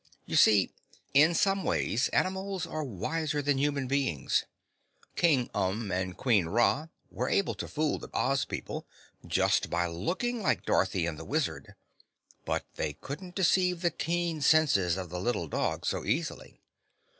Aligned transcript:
You 0.25 0.35
see, 0.35 0.71
in 1.13 1.35
some 1.35 1.63
ways 1.63 2.07
animals 2.07 2.65
are 2.65 2.83
wiser 2.83 3.39
than 3.39 3.59
human 3.59 3.85
beings. 3.87 4.45
King 5.15 5.47
Umb 5.49 5.91
and 5.93 6.17
Queen 6.17 6.47
Ra 6.47 6.87
were 7.11 7.29
able 7.29 7.53
to 7.53 7.67
fool 7.67 7.99
the 7.99 8.09
Oz 8.11 8.43
people 8.43 8.87
just 9.27 9.69
by 9.69 9.85
looking 9.85 10.41
like 10.41 10.65
Dorothy 10.65 11.05
and 11.05 11.19
the 11.19 11.23
Wizard, 11.23 11.75
but 12.45 12.65
they 12.77 12.93
couldn't 12.93 13.35
deceive 13.35 13.81
the 13.83 13.91
keen 13.91 14.41
senses 14.41 14.97
of 14.97 15.09
the 15.11 15.19
little 15.19 15.47
dog 15.47 15.85
so 15.85 16.03
easily. 16.03 16.59